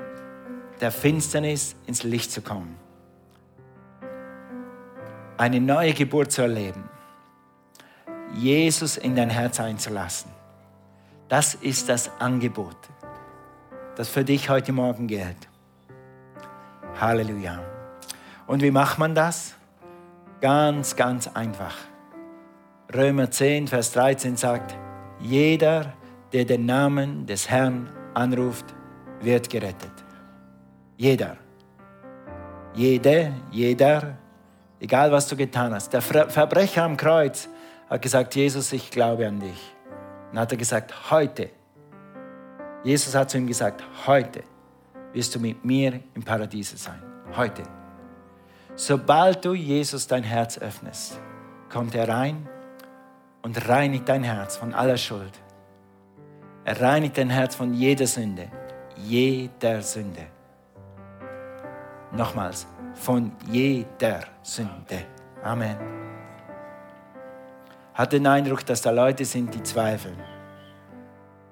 [0.81, 2.77] der Finsternis ins Licht zu kommen,
[5.37, 6.89] eine neue Geburt zu erleben,
[8.35, 10.31] Jesus in dein Herz einzulassen.
[11.29, 12.77] Das ist das Angebot,
[13.97, 15.49] das für dich heute Morgen gilt.
[17.01, 17.61] Halleluja.
[18.47, 19.55] Und wie macht man das?
[20.41, 21.75] Ganz, ganz einfach.
[22.95, 24.77] Römer 10, Vers 13 sagt,
[25.21, 25.95] jeder,
[26.33, 28.67] der den Namen des Herrn anruft,
[29.21, 29.93] wird gerettet.
[30.97, 31.37] Jeder.
[32.75, 34.19] Jede, jeder,
[34.81, 35.93] egal was du getan hast.
[35.93, 37.49] Der Verbrecher am Kreuz
[37.93, 39.75] hat gesagt, Jesus, ich glaube an dich.
[40.31, 41.51] Und hat er gesagt, heute.
[42.85, 44.43] Jesus hat zu ihm gesagt, heute
[45.13, 47.03] wirst du mit mir im Paradiese sein.
[47.37, 47.63] Heute.
[48.75, 51.21] Sobald du Jesus dein Herz öffnest,
[51.71, 52.49] kommt er rein
[53.43, 55.39] und reinigt dein Herz von aller Schuld.
[56.65, 58.49] Er reinigt dein Herz von jeder Sünde.
[58.97, 60.27] Jeder Sünde.
[62.11, 65.05] Nochmals, von jeder Sünde.
[65.43, 66.02] Amen.
[67.95, 70.17] Hat den Eindruck, dass da Leute sind, die zweifeln.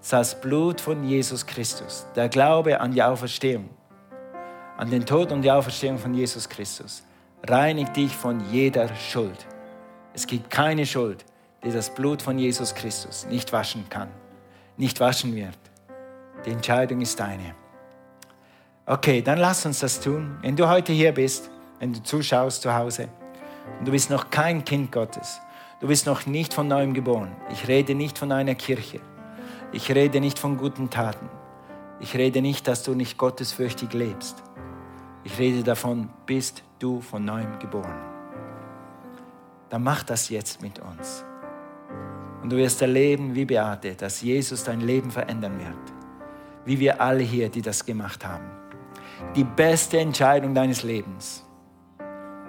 [0.08, 3.68] Das Blut von Jesus Christus, der Glaube an die Auferstehung,
[4.78, 7.02] an den Tod und die Auferstehung von Jesus Christus,
[7.46, 9.46] reinigt dich von jeder Schuld.
[10.14, 11.24] Es gibt keine Schuld,
[11.62, 14.08] die das Blut von Jesus Christus nicht waschen kann,
[14.78, 15.58] nicht waschen wird.
[16.46, 17.54] Die Entscheidung ist deine.
[18.86, 20.38] Okay, dann lass uns das tun.
[20.40, 23.08] Wenn du heute hier bist, wenn du zuschaust zu Hause
[23.78, 25.40] und du bist noch kein Kind Gottes,
[25.80, 27.34] du bist noch nicht von neuem geboren.
[27.50, 29.00] Ich rede nicht von einer Kirche.
[29.72, 31.28] Ich rede nicht von guten Taten.
[32.00, 34.42] Ich rede nicht, dass du nicht gottesfürchtig lebst.
[35.24, 37.98] Ich rede davon, bist du von neuem geboren.
[39.68, 41.24] Dann mach das jetzt mit uns.
[42.42, 45.76] Und du wirst erleben, wie Beate, dass Jesus dein Leben verändern wird.
[46.64, 48.50] Wie wir alle hier, die das gemacht haben.
[49.36, 51.44] Die beste Entscheidung deines Lebens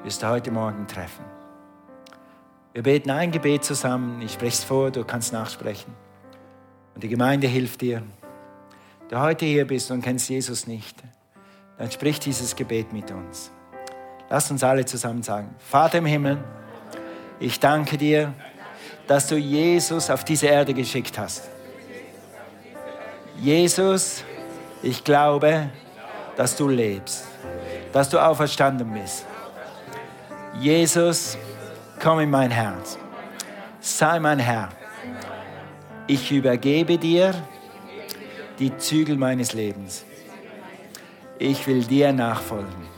[0.03, 1.30] wirst du heute Morgen treffen.
[2.73, 4.21] Wir beten ein Gebet zusammen.
[4.21, 5.93] Ich spreche es vor, du kannst nachsprechen.
[6.95, 8.01] Und die Gemeinde hilft dir.
[9.09, 10.95] Du heute hier bist und kennst Jesus nicht,
[11.77, 13.51] dann sprich dieses Gebet mit uns.
[14.29, 16.37] Lass uns alle zusammen sagen, Vater im Himmel,
[17.37, 18.33] ich danke dir,
[19.07, 21.49] dass du Jesus auf diese Erde geschickt hast.
[23.37, 24.23] Jesus,
[24.81, 25.69] ich glaube,
[26.37, 27.25] dass du lebst,
[27.91, 29.25] dass du auferstanden bist.
[30.57, 31.37] Jesus,
[32.01, 32.97] komm in mein Herz.
[33.79, 34.69] Sei mein Herr.
[36.07, 37.33] Ich übergebe dir
[38.59, 40.05] die Zügel meines Lebens.
[41.39, 42.89] Ich will dir nachfolgen.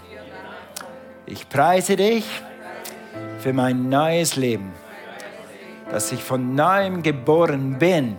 [1.25, 2.25] Ich preise dich
[3.39, 4.73] für mein neues Leben,
[5.89, 8.17] dass ich von neuem geboren bin.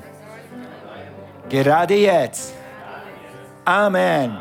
[1.49, 2.55] Gerade jetzt.
[3.64, 4.39] Amen.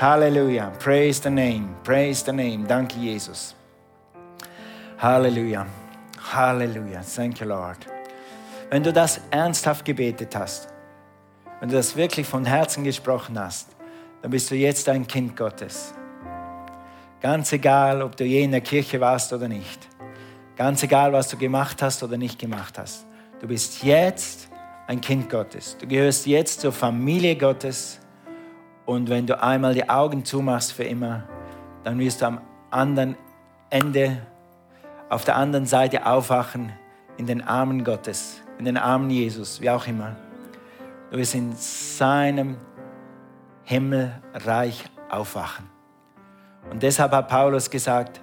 [0.00, 0.70] Halleluja.
[0.78, 1.76] Praise the name.
[1.82, 2.66] Praise the name.
[2.66, 3.54] Danke, Jesus.
[4.98, 5.66] Halleluja.
[6.34, 7.00] Halleluja.
[7.02, 7.78] Thank you, Lord.
[8.70, 10.68] Wenn du das ernsthaft gebetet hast,
[11.60, 13.68] wenn du das wirklich von Herzen gesprochen hast,
[14.22, 15.94] dann bist du jetzt ein Kind Gottes.
[17.20, 19.88] Ganz egal, ob du je in der Kirche warst oder nicht.
[20.56, 23.06] Ganz egal, was du gemacht hast oder nicht gemacht hast.
[23.40, 24.48] Du bist jetzt
[24.86, 25.76] ein Kind Gottes.
[25.78, 27.98] Du gehörst jetzt zur Familie Gottes.
[28.86, 31.24] Und wenn du einmal die Augen zumachst für immer,
[31.82, 33.16] dann wirst du am anderen
[33.70, 34.18] Ende,
[35.08, 36.72] auf der anderen Seite aufwachen
[37.16, 40.16] in den Armen Gottes, in den Armen Jesus, wie auch immer.
[41.10, 42.56] Du wirst in seinem
[43.64, 45.66] Himmelreich aufwachen.
[46.70, 48.20] Und deshalb hat Paulus gesagt,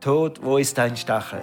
[0.00, 1.42] Tod, wo ist dein Stachel?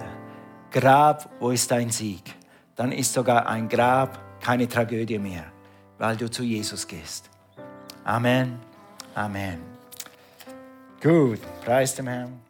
[0.70, 2.36] Grab, wo ist dein Sieg?
[2.76, 5.44] dann ist sogar ein Grab keine Tragödie mehr,
[5.98, 7.28] weil du zu Jesus gehst.
[8.04, 8.60] Amen.
[9.14, 9.60] Amen.
[11.02, 12.45] Gut, preis dem Herrn.